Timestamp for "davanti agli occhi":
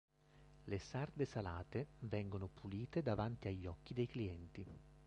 3.03-3.93